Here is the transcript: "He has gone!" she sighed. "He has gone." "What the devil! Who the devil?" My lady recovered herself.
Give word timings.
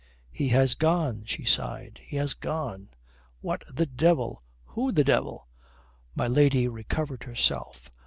"He 0.31 0.47
has 0.47 0.73
gone!" 0.73 1.25
she 1.27 1.43
sighed. 1.45 1.99
"He 2.03 2.15
has 2.17 2.33
gone." 2.33 2.89
"What 3.41 3.63
the 3.71 3.85
devil! 3.85 4.41
Who 4.73 4.91
the 4.91 5.03
devil?" 5.03 5.47
My 6.15 6.25
lady 6.25 6.67
recovered 6.67 7.21
herself. 7.25 7.91